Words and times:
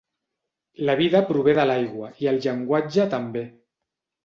La 0.89 0.95
vida 1.01 1.21
prové 1.27 1.55
de 1.59 1.67
l'aigua 1.73 2.11
i 2.25 2.33
el 2.33 2.41
llenguatge 2.47 3.09
també. 3.15 3.47